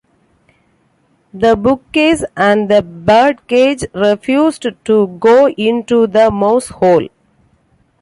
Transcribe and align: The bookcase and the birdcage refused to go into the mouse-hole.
The 1.31 1.55
bookcase 1.55 2.23
and 2.35 2.71
the 2.71 2.81
birdcage 2.81 3.83
refused 3.93 4.65
to 4.85 5.07
go 5.19 5.47
into 5.49 6.07
the 6.07 6.31
mouse-hole. 6.31 7.07